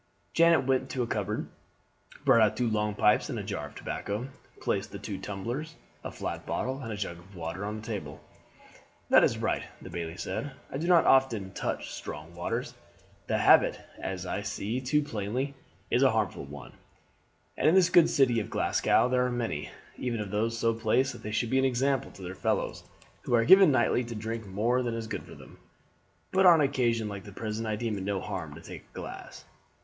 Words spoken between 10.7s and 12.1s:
"I do not often touch